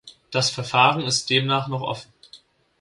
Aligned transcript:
Das 0.31 0.49
Verfahren 0.49 1.03
ist 1.05 1.29
demnach 1.29 1.67
noch 1.67 1.83
offen. 1.83 2.11